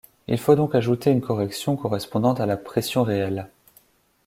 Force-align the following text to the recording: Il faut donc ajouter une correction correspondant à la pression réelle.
Il 0.27 0.39
faut 0.39 0.55
donc 0.55 0.73
ajouter 0.73 1.11
une 1.11 1.21
correction 1.21 1.75
correspondant 1.77 2.33
à 2.33 2.47
la 2.47 2.57
pression 2.57 3.03
réelle. 3.03 3.51